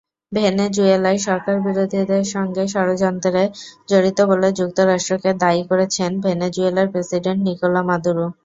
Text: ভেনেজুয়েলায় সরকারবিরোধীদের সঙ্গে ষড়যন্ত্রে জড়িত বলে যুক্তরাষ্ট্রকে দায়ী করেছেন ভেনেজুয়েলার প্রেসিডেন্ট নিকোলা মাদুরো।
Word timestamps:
ভেনেজুয়েলায় 0.31 1.19
সরকারবিরোধীদের 1.27 2.23
সঙ্গে 2.33 2.63
ষড়যন্ত্রে 2.73 3.41
জড়িত 3.89 4.19
বলে 4.31 4.47
যুক্তরাষ্ট্রকে 4.59 5.31
দায়ী 5.41 5.61
করেছেন 5.69 6.11
ভেনেজুয়েলার 6.23 6.87
প্রেসিডেন্ট 6.93 7.39
নিকোলা 7.47 7.81
মাদুরো। 7.89 8.25